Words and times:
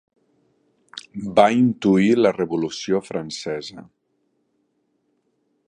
Va 1.39 1.45
intuir 1.57 2.09
la 2.21 2.31
Revolució 2.37 3.03
francesa. 3.11 3.87